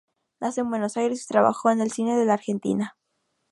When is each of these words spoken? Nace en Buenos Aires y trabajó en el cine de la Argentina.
Nace 0.39 0.61
en 0.61 0.69
Buenos 0.71 0.97
Aires 0.97 1.21
y 1.23 1.27
trabajó 1.27 1.69
en 1.69 1.79
el 1.79 1.91
cine 1.91 2.17
de 2.17 2.25
la 2.25 2.33
Argentina. 2.33 2.97